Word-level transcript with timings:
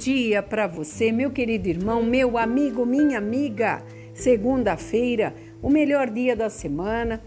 dia 0.00 0.42
para 0.42 0.66
você, 0.66 1.12
meu 1.12 1.30
querido 1.30 1.68
irmão, 1.68 2.02
meu 2.02 2.38
amigo, 2.38 2.86
minha 2.86 3.18
amiga. 3.18 3.82
Segunda-feira, 4.14 5.34
o 5.60 5.68
melhor 5.68 6.08
dia 6.08 6.34
da 6.34 6.48
semana. 6.48 7.20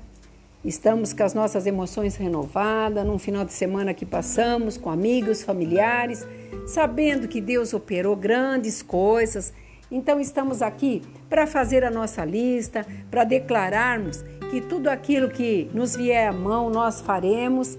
Estamos 0.66 1.14
com 1.14 1.24
as 1.24 1.36
nossas 1.36 1.68
emoções 1.68 2.16
renovadas, 2.16 3.06
num 3.06 3.20
final 3.20 3.46
de 3.46 3.54
semana 3.54 3.94
que 3.94 4.08
passamos 4.08 4.76
com 4.76 4.90
amigos, 4.90 5.44
familiares, 5.44 6.26
sabendo 6.66 7.28
que 7.28 7.40
Deus 7.40 7.76
operou 7.76 8.16
grandes 8.16 8.82
coisas. 8.82 9.54
Então, 9.92 10.20
estamos 10.20 10.64
aqui 10.64 11.04
para 11.30 11.46
fazer 11.46 11.84
a 11.84 11.92
nossa 11.92 12.26
lista, 12.26 12.88
para 13.12 13.24
declararmos 13.24 14.24
que 14.50 14.62
tudo 14.62 14.88
aquilo 14.88 15.30
que 15.30 15.70
nos 15.76 15.96
vier 15.96 16.28
à 16.28 16.34
mão 16.34 16.72
nós 16.72 17.02
faremos, 17.02 17.78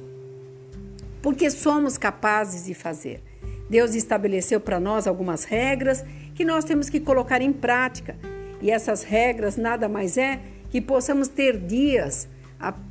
porque 1.20 1.50
somos 1.50 1.98
capazes 1.98 2.66
de 2.66 2.74
fazer. 2.74 3.34
Deus 3.68 3.95
estabeleceu 3.95 4.60
para 4.60 4.78
nós 4.78 5.06
algumas 5.06 5.45
regras 5.45 6.05
que 6.34 6.45
nós 6.45 6.64
temos 6.64 6.88
que 6.88 7.00
colocar 7.00 7.41
em 7.41 7.52
prática. 7.52 8.16
E 8.60 8.70
essas 8.70 9.02
regras 9.02 9.56
nada 9.56 9.88
mais 9.88 10.16
é 10.16 10.41
que 10.70 10.80
possamos 10.80 11.28
ter 11.28 11.59
dias 11.59 12.28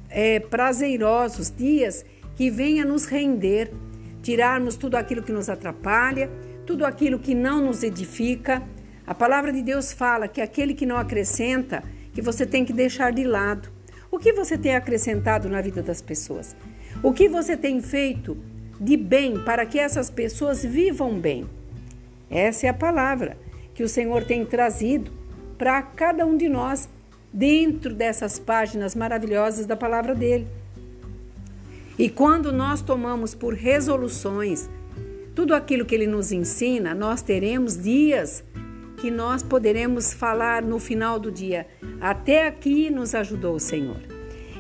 é, 0.10 0.40
prazerosos, 0.40 1.52
dias 1.56 2.06
que 2.36 2.50
venha 2.50 2.86
nos 2.86 3.06
render, 3.06 3.72
tirarmos 4.22 4.76
tudo 4.76 4.96
aquilo 4.96 5.22
que 5.22 5.32
nos 5.32 5.50
atrapalha, 5.50 6.30
tudo 6.66 6.86
aquilo 6.86 7.20
que 7.20 7.36
não 7.36 7.62
nos 7.62 7.84
edifica. 7.84 8.64
A 9.06 9.14
palavra 9.14 9.52
de 9.52 9.62
Deus 9.62 9.92
fala 9.92 10.28
que 10.28 10.42
aquele 10.42 10.74
que 10.74 10.86
não 10.86 10.98
acrescenta, 10.98 11.84
que 12.14 12.22
você 12.22 12.46
tem 12.46 12.64
que 12.64 12.74
deixar 12.74 13.12
de 13.12 13.24
lado. 13.24 13.70
O 14.10 14.20
que 14.20 14.32
você 14.32 14.58
tem 14.58 14.76
acrescentado 14.76 15.50
na 15.50 15.60
vida 15.60 15.82
das 15.82 16.02
pessoas? 16.02 16.56
O 17.02 17.12
que 17.12 17.28
você 17.28 17.58
tem 17.58 17.82
feito 17.82 18.38
de 18.80 18.98
bem 18.98 19.44
para 19.44 19.66
que 19.66 19.80
essas 19.80 20.10
pessoas 20.10 20.64
vivam 20.64 21.20
bem. 21.20 21.46
Essa 22.30 22.68
é 22.68 22.70
a 22.70 22.74
palavra 22.74 23.38
que 23.74 23.84
o 23.84 23.90
Senhor 23.90 24.24
tem 24.24 24.46
trazido 24.46 25.12
para 25.58 25.82
cada 25.82 26.26
um 26.26 26.36
de 26.36 26.50
nós 26.50 26.90
dentro 27.32 27.94
dessas 27.94 28.38
páginas 28.38 28.96
maravilhosas 28.96 29.66
da 29.66 29.76
palavra 29.76 30.14
dele. 30.14 30.48
E 31.98 32.10
quando 32.10 32.52
nós 32.52 32.82
tomamos 32.82 33.36
por 33.36 33.54
resoluções 33.54 34.70
tudo 35.36 35.54
aquilo 35.54 35.86
que 35.86 35.96
ele 35.96 36.08
nos 36.08 36.32
ensina, 36.32 36.94
nós 36.94 37.22
teremos 37.22 37.82
dias 37.82 38.44
que 38.98 39.12
nós 39.12 39.44
poderemos 39.44 40.14
falar 40.14 40.62
no 40.64 40.80
final 40.80 41.20
do 41.20 41.32
dia: 41.32 41.68
até 42.00 42.48
aqui 42.48 42.90
nos 42.90 43.14
ajudou 43.14 43.56
o 43.56 43.60
Senhor. 43.60 44.02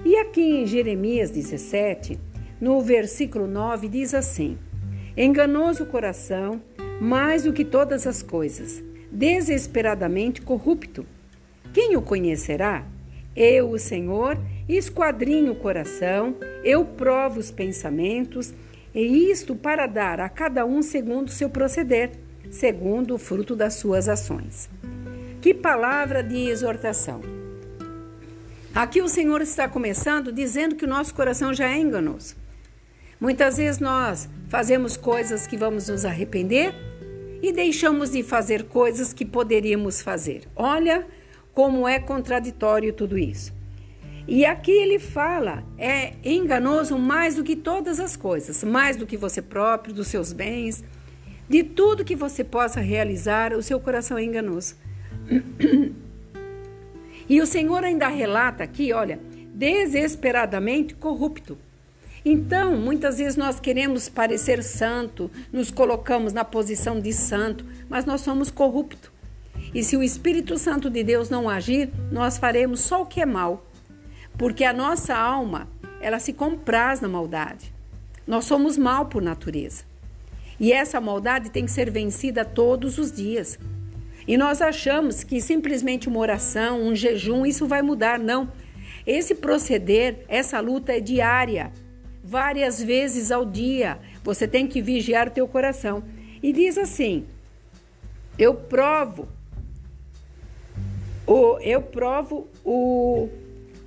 E 0.05 0.17
aqui 0.17 0.41
em 0.41 0.65
Jeremias 0.65 1.31
17, 1.31 2.19
no 2.63 2.81
versículo 2.81 3.45
9, 3.45 3.89
diz 3.89 4.13
assim: 4.13 4.57
Enganoso 5.17 5.83
o 5.83 5.85
coração, 5.85 6.61
mais 6.97 7.43
do 7.43 7.51
que 7.51 7.65
todas 7.65 8.07
as 8.07 8.23
coisas, 8.23 8.81
desesperadamente 9.11 10.41
corrupto. 10.41 11.05
Quem 11.73 11.97
o 11.97 12.01
conhecerá? 12.01 12.85
Eu, 13.35 13.71
o 13.71 13.77
Senhor, 13.77 14.39
esquadrinho 14.69 15.51
o 15.51 15.55
coração, 15.57 16.37
eu 16.63 16.85
provo 16.85 17.37
os 17.37 17.51
pensamentos, 17.51 18.53
e 18.95 19.29
isto 19.29 19.57
para 19.57 19.85
dar 19.85 20.21
a 20.21 20.29
cada 20.29 20.65
um 20.65 20.81
segundo 20.81 21.27
o 21.27 21.31
seu 21.31 21.49
proceder, 21.49 22.11
segundo 22.49 23.15
o 23.15 23.17
fruto 23.17 23.57
das 23.57 23.73
suas 23.73 24.07
ações. 24.07 24.69
Que 25.41 25.53
palavra 25.53 26.23
de 26.23 26.47
exortação! 26.47 27.19
Aqui 28.73 29.01
o 29.01 29.09
Senhor 29.09 29.41
está 29.41 29.67
começando 29.67 30.31
dizendo 30.31 30.75
que 30.75 30.85
o 30.85 30.87
nosso 30.87 31.13
coração 31.13 31.53
já 31.53 31.69
é 31.69 31.77
enganoso. 31.77 32.41
Muitas 33.23 33.55
vezes 33.55 33.79
nós 33.79 34.27
fazemos 34.49 34.97
coisas 34.97 35.47
que 35.47 35.55
vamos 35.55 35.87
nos 35.87 36.03
arrepender 36.03 36.75
e 37.41 37.53
deixamos 37.53 38.11
de 38.11 38.21
fazer 38.21 38.63
coisas 38.63 39.13
que 39.13 39.23
poderíamos 39.23 40.01
fazer. 40.01 40.41
Olha 40.53 41.07
como 41.53 41.87
é 41.87 42.01
contraditório 42.01 42.91
tudo 42.91 43.17
isso. 43.17 43.53
E 44.27 44.43
aqui 44.43 44.73
ele 44.73 44.99
fala, 44.99 45.63
é 45.77 46.15
enganoso 46.21 46.99
mais 46.99 47.35
do 47.35 47.45
que 47.45 47.55
todas 47.55 47.97
as 47.97 48.17
coisas, 48.17 48.61
mais 48.61 48.97
do 48.97 49.07
que 49.07 49.15
você 49.15 49.41
próprio, 49.41 49.93
dos 49.93 50.07
seus 50.07 50.33
bens, 50.33 50.83
de 51.47 51.63
tudo 51.63 52.03
que 52.03 52.17
você 52.17 52.43
possa 52.43 52.81
realizar, 52.81 53.53
o 53.53 53.63
seu 53.63 53.79
coração 53.79 54.17
é 54.17 54.23
enganoso. 54.25 54.75
E 57.29 57.39
o 57.39 57.45
Senhor 57.45 57.85
ainda 57.85 58.09
relata 58.09 58.65
aqui, 58.65 58.91
olha, 58.91 59.17
desesperadamente 59.53 60.93
corrupto. 60.93 61.57
Então, 62.25 62.77
muitas 62.77 63.17
vezes 63.17 63.35
nós 63.35 63.59
queremos 63.59 64.07
parecer 64.07 64.63
santo, 64.63 65.29
nos 65.51 65.69
colocamos 65.69 66.31
na 66.31 66.45
posição 66.45 66.99
de 66.99 67.11
santo, 67.11 67.65
mas 67.89 68.05
nós 68.05 68.21
somos 68.21 68.49
corruptos. 68.49 69.11
E 69.73 69.83
se 69.83 69.97
o 69.97 70.03
Espírito 70.03 70.57
Santo 70.57 70.89
de 70.89 71.03
Deus 71.03 71.29
não 71.29 71.49
agir, 71.49 71.91
nós 72.11 72.37
faremos 72.37 72.79
só 72.79 73.01
o 73.01 73.05
que 73.05 73.19
é 73.19 73.25
mal. 73.25 73.65
Porque 74.37 74.63
a 74.63 74.71
nossa 74.71 75.15
alma, 75.15 75.67
ela 75.99 76.17
se 76.17 76.31
compraz 76.31 77.01
na 77.01 77.09
maldade. 77.09 77.73
Nós 78.25 78.45
somos 78.45 78.77
mal 78.77 79.07
por 79.07 79.21
natureza. 79.21 79.83
E 80.59 80.71
essa 80.71 81.01
maldade 81.01 81.49
tem 81.49 81.65
que 81.65 81.71
ser 81.71 81.91
vencida 81.91 82.45
todos 82.45 82.97
os 82.97 83.11
dias. 83.11 83.59
E 84.25 84.37
nós 84.37 84.61
achamos 84.61 85.23
que 85.25 85.41
simplesmente 85.41 86.07
uma 86.07 86.19
oração, 86.19 86.81
um 86.81 86.95
jejum, 86.95 87.45
isso 87.45 87.67
vai 87.67 87.81
mudar. 87.81 88.17
Não. 88.17 88.49
Esse 89.05 89.35
proceder, 89.35 90.23
essa 90.29 90.61
luta 90.61 90.93
é 90.93 91.01
diária 91.01 91.71
várias 92.23 92.81
vezes 92.81 93.31
ao 93.31 93.45
dia. 93.45 93.99
Você 94.23 94.47
tem 94.47 94.67
que 94.67 94.81
vigiar 94.81 95.29
teu 95.29 95.47
coração. 95.47 96.03
E 96.41 96.53
diz 96.53 96.77
assim: 96.77 97.25
Eu 98.37 98.53
provo 98.55 99.27
o 101.27 101.57
eu 101.59 101.81
provo 101.81 102.47
o, 102.63 103.29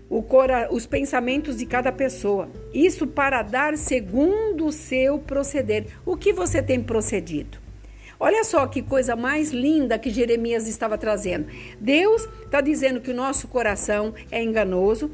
o 0.08 0.22
cora, 0.22 0.68
os 0.70 0.86
pensamentos 0.86 1.56
de 1.56 1.66
cada 1.66 1.90
pessoa. 1.90 2.48
Isso 2.72 3.06
para 3.06 3.42
dar 3.42 3.76
segundo 3.76 4.66
o 4.66 4.72
seu 4.72 5.18
proceder. 5.18 5.86
O 6.04 6.16
que 6.16 6.32
você 6.32 6.62
tem 6.62 6.82
procedido? 6.82 7.58
Olha 8.18 8.42
só 8.44 8.66
que 8.66 8.80
coisa 8.80 9.14
mais 9.14 9.50
linda 9.50 9.98
que 9.98 10.08
Jeremias 10.08 10.66
estava 10.66 10.96
trazendo. 10.96 11.48
Deus 11.78 12.26
está 12.44 12.62
dizendo 12.62 13.00
que 13.00 13.10
o 13.10 13.14
nosso 13.14 13.46
coração 13.46 14.14
é 14.30 14.42
enganoso, 14.42 15.10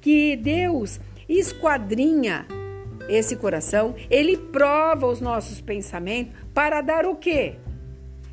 que 0.00 0.36
Deus 0.36 1.00
esquadrinha 1.28 2.46
esse 3.08 3.36
coração, 3.36 3.94
ele 4.10 4.36
prova 4.36 5.06
os 5.06 5.20
nossos 5.20 5.60
pensamentos 5.60 6.32
para 6.52 6.80
dar 6.80 7.06
o 7.06 7.16
quê? 7.16 7.56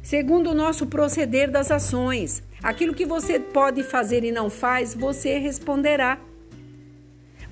Segundo 0.01 0.51
o 0.51 0.53
nosso 0.53 0.87
proceder 0.87 1.51
das 1.51 1.71
ações. 1.71 2.41
Aquilo 2.63 2.93
que 2.93 3.05
você 3.05 3.39
pode 3.39 3.83
fazer 3.83 4.23
e 4.23 4.31
não 4.31 4.49
faz, 4.49 4.93
você 4.93 5.37
responderá. 5.37 6.19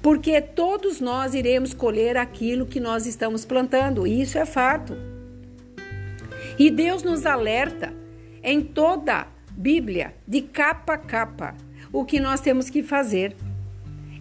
Porque 0.01 0.39
todos 0.39 1.01
nós 1.01 1.33
iremos 1.33 1.73
colher 1.73 2.15
aquilo 2.15 2.65
que 2.65 2.79
nós 2.79 3.05
estamos 3.05 3.43
plantando, 3.43 4.07
isso 4.07 4.37
é 4.37 4.45
fato. 4.45 4.95
E 6.57 6.71
Deus 6.71 7.03
nos 7.03 7.25
alerta 7.25 7.93
em 8.41 8.61
toda 8.61 9.21
a 9.21 9.27
Bíblia, 9.51 10.13
de 10.27 10.41
capa 10.41 10.93
a 10.93 10.97
capa, 10.97 11.55
o 11.91 12.05
que 12.05 12.19
nós 12.19 12.39
temos 12.39 12.69
que 12.69 12.81
fazer. 12.81 13.35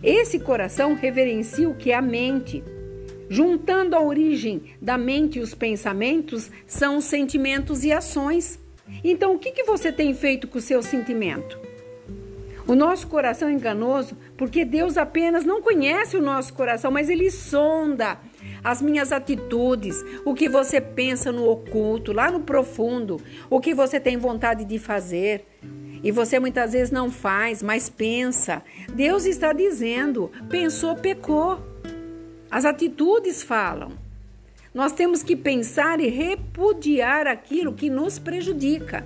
Esse 0.02 0.40
coração 0.40 0.94
reverencia 0.94 1.68
o 1.68 1.74
que 1.74 1.92
é 1.92 1.94
a 1.94 2.02
mente 2.02 2.62
Juntando 3.28 3.94
a 3.94 4.02
origem 4.02 4.62
da 4.80 4.96
mente 4.96 5.38
e 5.38 5.42
os 5.42 5.54
pensamentos, 5.54 6.50
são 6.66 6.98
os 6.98 7.04
sentimentos 7.04 7.84
e 7.84 7.92
ações. 7.92 8.58
Então, 9.04 9.34
o 9.34 9.38
que, 9.38 9.52
que 9.52 9.64
você 9.64 9.92
tem 9.92 10.14
feito 10.14 10.48
com 10.48 10.58
o 10.58 10.62
seu 10.62 10.82
sentimento? 10.82 11.58
O 12.66 12.74
nosso 12.74 13.06
coração 13.06 13.48
é 13.48 13.52
enganoso 13.52 14.14
porque 14.36 14.62
Deus 14.62 14.98
apenas 14.98 15.44
não 15.44 15.62
conhece 15.62 16.16
o 16.16 16.22
nosso 16.22 16.52
coração, 16.52 16.90
mas 16.90 17.08
Ele 17.08 17.30
sonda 17.30 18.18
as 18.62 18.82
minhas 18.82 19.10
atitudes, 19.10 20.04
o 20.24 20.34
que 20.34 20.48
você 20.48 20.80
pensa 20.80 21.32
no 21.32 21.48
oculto, 21.48 22.12
lá 22.12 22.30
no 22.30 22.40
profundo, 22.40 23.20
o 23.48 23.58
que 23.60 23.72
você 23.72 23.98
tem 23.98 24.18
vontade 24.18 24.64
de 24.66 24.78
fazer. 24.78 25.46
E 26.02 26.12
você 26.12 26.38
muitas 26.38 26.72
vezes 26.72 26.90
não 26.90 27.10
faz, 27.10 27.62
mas 27.62 27.88
pensa. 27.88 28.62
Deus 28.92 29.24
está 29.24 29.52
dizendo: 29.52 30.30
pensou, 30.48 30.94
pecou. 30.94 31.58
As 32.50 32.64
atitudes 32.64 33.42
falam. 33.42 33.92
Nós 34.72 34.92
temos 34.92 35.22
que 35.22 35.36
pensar 35.36 36.00
e 36.00 36.08
repudiar 36.08 37.26
aquilo 37.26 37.72
que 37.72 37.90
nos 37.90 38.18
prejudica. 38.18 39.04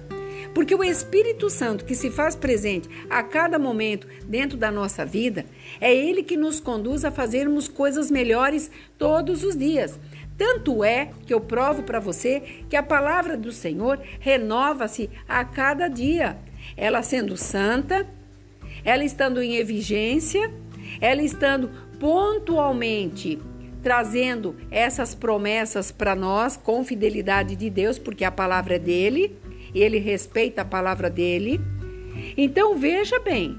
Porque 0.54 0.74
o 0.74 0.84
Espírito 0.84 1.48
Santo 1.48 1.84
que 1.84 1.94
se 1.94 2.10
faz 2.10 2.36
presente 2.36 2.88
a 3.08 3.22
cada 3.22 3.58
momento 3.58 4.06
dentro 4.26 4.56
da 4.56 4.70
nossa 4.70 5.04
vida, 5.04 5.46
é 5.80 5.94
ele 5.94 6.22
que 6.22 6.36
nos 6.36 6.60
conduz 6.60 7.04
a 7.04 7.10
fazermos 7.10 7.68
coisas 7.68 8.10
melhores 8.10 8.70
todos 8.98 9.42
os 9.42 9.56
dias. 9.56 9.98
Tanto 10.36 10.82
é 10.84 11.10
que 11.26 11.32
eu 11.32 11.40
provo 11.40 11.82
para 11.82 12.00
você 12.00 12.40
que 12.68 12.76
a 12.76 12.82
palavra 12.82 13.36
do 13.36 13.52
Senhor 13.52 14.00
renova-se 14.20 15.08
a 15.28 15.44
cada 15.44 15.88
dia. 15.88 16.36
Ela 16.76 17.02
sendo 17.02 17.36
santa, 17.36 18.06
ela 18.84 19.04
estando 19.04 19.42
em 19.42 19.56
evigência, 19.56 20.52
ela 21.00 21.22
estando 21.22 21.70
pontualmente 22.02 23.38
trazendo 23.80 24.56
essas 24.72 25.14
promessas 25.14 25.92
para 25.92 26.16
nós 26.16 26.56
com 26.56 26.84
fidelidade 26.84 27.54
de 27.54 27.70
Deus, 27.70 27.96
porque 27.96 28.24
a 28.24 28.30
palavra 28.30 28.74
é 28.74 28.78
dele, 28.80 29.38
ele 29.72 29.98
respeita 29.98 30.62
a 30.62 30.64
palavra 30.64 31.08
dele. 31.08 31.60
Então 32.36 32.76
veja 32.76 33.20
bem, 33.20 33.56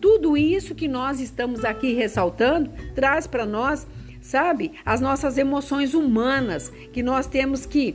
tudo 0.00 0.36
isso 0.36 0.74
que 0.74 0.88
nós 0.88 1.20
estamos 1.20 1.64
aqui 1.64 1.94
ressaltando 1.94 2.72
traz 2.92 3.28
para 3.28 3.46
nós, 3.46 3.86
sabe, 4.20 4.72
as 4.84 5.00
nossas 5.00 5.38
emoções 5.38 5.94
humanas, 5.94 6.70
que 6.92 7.04
nós 7.04 7.28
temos 7.28 7.64
que 7.64 7.94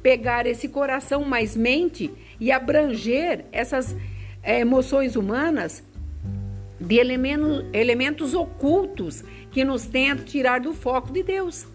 pegar 0.00 0.46
esse 0.46 0.68
coração 0.68 1.24
mais 1.24 1.56
mente 1.56 2.08
e 2.38 2.52
abranger 2.52 3.46
essas 3.50 3.96
é, 4.44 4.60
emoções 4.60 5.16
humanas 5.16 5.82
de 6.84 6.98
elementos, 6.98 7.64
elementos 7.72 8.34
ocultos 8.34 9.24
que 9.50 9.64
nos 9.64 9.86
tentam 9.86 10.24
tirar 10.24 10.60
do 10.60 10.72
foco 10.72 11.12
de 11.12 11.22
Deus. 11.22 11.66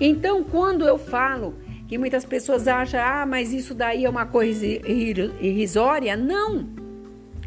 Então, 0.00 0.42
quando 0.44 0.86
eu 0.86 0.98
falo 0.98 1.54
que 1.88 1.96
muitas 1.96 2.24
pessoas 2.24 2.66
acham, 2.66 3.00
ah, 3.00 3.24
mas 3.26 3.52
isso 3.52 3.74
daí 3.74 4.04
é 4.04 4.10
uma 4.10 4.26
coisa 4.26 4.66
irrisória, 4.66 6.16
não. 6.16 6.68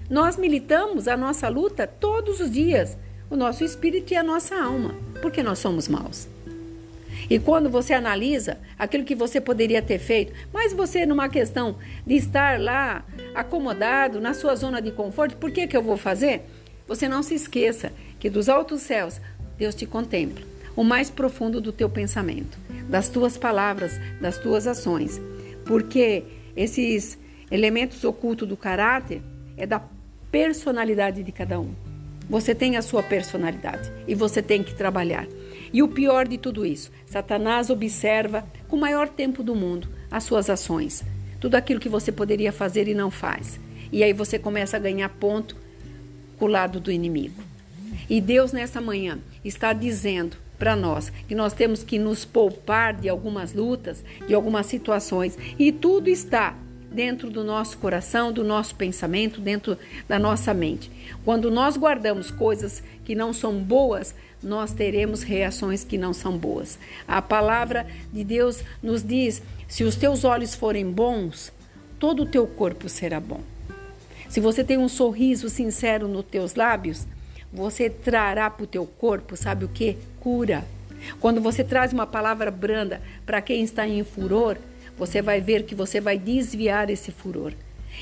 Nós 0.09 0.37
militamos 0.37 1.07
a 1.07 1.17
nossa 1.17 1.47
luta 1.49 1.85
todos 1.85 2.39
os 2.39 2.49
dias, 2.49 2.97
o 3.29 3.35
nosso 3.35 3.63
espírito 3.63 4.13
e 4.13 4.15
a 4.15 4.23
nossa 4.23 4.55
alma, 4.55 4.95
porque 5.21 5.43
nós 5.43 5.59
somos 5.59 5.87
maus. 5.87 6.27
E 7.29 7.37
quando 7.37 7.69
você 7.69 7.93
analisa 7.93 8.57
aquilo 8.77 9.03
que 9.03 9.13
você 9.13 9.39
poderia 9.39 9.81
ter 9.81 9.99
feito, 9.99 10.33
mas 10.51 10.73
você 10.73 11.05
numa 11.05 11.29
questão 11.29 11.77
de 12.05 12.15
estar 12.15 12.59
lá 12.59 13.05
acomodado 13.35 14.19
na 14.19 14.33
sua 14.33 14.55
zona 14.55 14.81
de 14.81 14.91
conforto, 14.91 15.37
por 15.37 15.51
que 15.51 15.67
que 15.67 15.77
eu 15.77 15.83
vou 15.83 15.95
fazer? 15.95 16.41
Você 16.87 17.07
não 17.07 17.21
se 17.21 17.35
esqueça 17.35 17.93
que 18.19 18.29
dos 18.29 18.49
altos 18.49 18.81
céus 18.81 19.21
Deus 19.57 19.75
te 19.75 19.85
contempla, 19.85 20.43
o 20.75 20.83
mais 20.83 21.09
profundo 21.09 21.61
do 21.61 21.71
teu 21.71 21.89
pensamento, 21.89 22.57
das 22.87 23.09
tuas 23.09 23.37
palavras, 23.37 23.99
das 24.19 24.37
tuas 24.39 24.65
ações, 24.65 25.21
porque 25.65 26.23
esses 26.55 27.19
elementos 27.51 28.03
ocultos 28.03 28.47
do 28.47 28.57
caráter 28.57 29.21
é 29.55 29.67
da 29.67 29.81
personalidade 30.31 31.21
de 31.21 31.31
cada 31.31 31.59
um. 31.59 31.88
Você 32.29 32.53
tem 32.53 32.77
a 32.77 32.81
sua 32.81 33.01
personalidade 33.01 33.91
e 34.07 34.13
você 34.13 34.41
tem 34.41 34.61
que 34.61 34.75
trabalhar. 34.75 35.27
E 35.73 35.81
o 35.81 35.87
pior 35.87 36.27
de 36.27 36.37
tudo 36.37 36.65
isso, 36.65 36.91
Satanás 37.05 37.69
observa 37.69 38.45
com 38.67 38.75
o 38.75 38.79
maior 38.79 39.09
tempo 39.09 39.41
do 39.41 39.55
mundo 39.55 39.89
as 40.11 40.23
suas 40.23 40.49
ações, 40.49 41.03
tudo 41.39 41.55
aquilo 41.55 41.79
que 41.79 41.89
você 41.89 42.11
poderia 42.11 42.51
fazer 42.51 42.87
e 42.87 42.93
não 42.93 43.09
faz. 43.09 43.59
E 43.91 44.03
aí 44.03 44.13
você 44.13 44.37
começa 44.37 44.77
a 44.77 44.79
ganhar 44.79 45.09
ponto 45.09 45.55
com 46.37 46.45
o 46.45 46.47
lado 46.47 46.79
do 46.79 46.91
inimigo. 46.91 47.41
E 48.09 48.21
Deus 48.21 48.51
nessa 48.51 48.79
manhã 48.79 49.19
está 49.43 49.73
dizendo 49.73 50.37
para 50.57 50.75
nós 50.75 51.09
que 51.09 51.33
nós 51.33 51.53
temos 51.53 51.83
que 51.83 51.97
nos 51.97 52.25
poupar 52.25 52.93
de 52.93 53.09
algumas 53.09 53.53
lutas, 53.53 54.03
de 54.27 54.33
algumas 54.33 54.65
situações, 54.65 55.37
e 55.57 55.71
tudo 55.71 56.09
está 56.09 56.55
dentro 56.91 57.29
do 57.29 57.43
nosso 57.43 57.77
coração, 57.77 58.31
do 58.31 58.43
nosso 58.43 58.75
pensamento, 58.75 59.39
dentro 59.39 59.77
da 60.07 60.17
nossa 60.17 60.53
mente. 60.53 60.91
Quando 61.23 61.51
nós 61.51 61.77
guardamos 61.77 62.31
coisas 62.31 62.83
que 63.05 63.15
não 63.15 63.31
são 63.33 63.59
boas, 63.59 64.15
nós 64.41 64.71
teremos 64.71 65.21
reações 65.21 65.83
que 65.83 65.97
não 65.97 66.13
são 66.13 66.37
boas. 66.37 66.79
A 67.07 67.21
palavra 67.21 67.85
de 68.11 68.23
Deus 68.23 68.63
nos 68.81 69.03
diz: 69.03 69.41
se 69.67 69.83
os 69.83 69.95
teus 69.95 70.23
olhos 70.23 70.55
forem 70.55 70.89
bons, 70.89 71.51
todo 71.99 72.23
o 72.23 72.25
teu 72.25 72.47
corpo 72.47 72.89
será 72.89 73.19
bom. 73.19 73.41
Se 74.29 74.39
você 74.39 74.63
tem 74.63 74.77
um 74.77 74.87
sorriso 74.87 75.49
sincero 75.49 76.07
nos 76.07 76.25
teus 76.25 76.55
lábios, 76.55 77.07
você 77.51 77.89
trará 77.89 78.49
para 78.49 78.63
o 78.63 78.67
teu 78.67 78.85
corpo, 78.85 79.35
sabe 79.35 79.65
o 79.65 79.69
que? 79.69 79.97
Cura. 80.19 80.65
Quando 81.19 81.41
você 81.41 81.63
traz 81.63 81.91
uma 81.93 82.05
palavra 82.05 82.51
branda 82.51 83.01
para 83.25 83.41
quem 83.41 83.63
está 83.63 83.87
em 83.87 84.03
furor, 84.03 84.57
você 84.99 85.21
vai 85.21 85.39
ver 85.39 85.63
que 85.63 85.73
você 85.73 86.01
vai 86.01 86.19
desviar 86.19 86.89
esse 86.89 87.11
furor. 87.11 87.53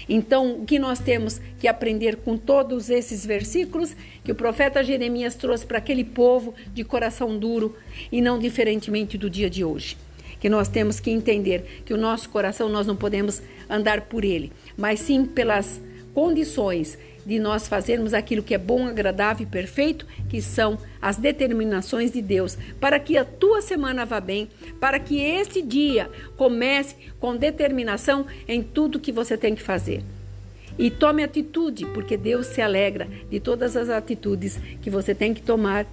Então, 0.10 0.60
o 0.60 0.66
que 0.66 0.78
nós 0.78 1.00
temos 1.00 1.40
que 1.60 1.68
aprender 1.68 2.18
com 2.18 2.38
todos 2.38 2.90
esses 2.90 3.26
versículos 3.26 3.96
que 4.24 4.32
o 4.32 4.36
profeta 4.36 4.84
Jeremias 4.84 5.36
trouxe 5.36 5.66
para 5.66 5.78
aquele 5.78 6.04
povo 6.04 6.54
de 6.74 6.84
coração 6.84 7.38
duro 7.38 7.76
e 8.12 8.22
não 8.22 8.38
diferentemente 8.38 9.18
do 9.18 9.30
dia 9.30 9.50
de 9.50 9.64
hoje? 9.64 9.98
Que 10.40 10.50
nós 10.50 10.68
temos 10.68 11.00
que 11.00 11.10
entender 11.10 11.82
que 11.86 11.94
o 11.94 11.98
nosso 11.98 12.30
coração 12.30 12.70
nós 12.70 12.86
não 12.86 12.96
podemos 12.96 13.42
andar 13.70 14.02
por 14.02 14.24
ele, 14.24 14.52
mas 14.76 15.00
sim 15.00 15.26
pelas 15.26 15.80
condições 16.18 16.98
de 17.24 17.38
nós 17.38 17.68
fazermos 17.68 18.12
aquilo 18.12 18.42
que 18.42 18.56
é 18.56 18.58
bom, 18.58 18.88
agradável 18.88 19.46
e 19.46 19.52
perfeito, 19.52 20.04
que 20.28 20.42
são 20.42 20.76
as 21.00 21.16
determinações 21.16 22.10
de 22.10 22.24
Deus, 22.24 22.58
para 22.80 23.00
que 23.00 23.16
a 23.16 23.24
tua 23.24 23.62
semana 23.62 24.04
vá 24.04 24.20
bem, 24.20 24.50
para 24.80 24.98
que 24.98 25.22
este 25.22 25.62
dia 25.62 26.10
comece 26.36 26.96
com 27.20 27.36
determinação 27.36 28.26
em 28.48 28.64
tudo 28.64 29.00
que 29.00 29.12
você 29.12 29.38
tem 29.38 29.54
que 29.54 29.62
fazer. 29.62 30.02
E 30.76 30.90
tome 30.90 31.22
atitude, 31.22 31.86
porque 31.86 32.18
Deus 32.18 32.48
se 32.48 32.64
alegra 32.64 33.08
de 33.30 33.40
todas 33.40 33.78
as 33.78 33.88
atitudes 33.88 34.60
que 34.82 34.90
você 34.90 35.14
tem 35.14 35.36
que 35.36 35.44
tomar 35.44 35.86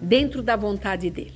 dentro 0.00 0.42
da 0.42 0.56
vontade 0.56 1.10
dele. 1.10 1.34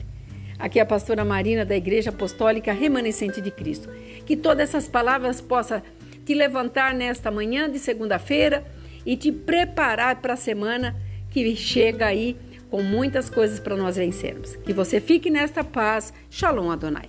Aqui 0.58 0.79
é 0.79 0.82
a 0.82 0.87
pastora 0.87 1.23
Marina 1.23 1.67
da 1.67 1.76
Igreja 1.76 2.08
Apostólica 2.08 2.73
Remanescente 2.73 3.43
de 3.43 3.50
Cristo. 3.50 3.91
Que 4.25 4.37
todas 4.37 4.70
essas 4.70 4.88
palavras 4.88 5.41
possam 5.41 5.82
te 6.31 6.35
levantar 6.37 6.94
nesta 6.94 7.29
manhã 7.29 7.69
de 7.69 7.81
segunda-feira 7.81 8.65
e 9.05 9.17
te 9.17 9.32
preparar 9.32 10.21
para 10.21 10.35
a 10.35 10.37
semana 10.37 10.94
que 11.29 11.56
chega 11.56 12.06
aí 12.06 12.37
com 12.71 12.85
muitas 12.85 13.29
coisas 13.29 13.59
para 13.59 13.77
nós 13.77 13.97
vencermos. 13.97 14.55
Que 14.55 14.73
você 14.73 15.00
fique 15.00 15.29
nesta 15.29 15.65
paz. 15.65 16.15
Shalom 16.31 16.71
Adonai. 16.71 17.09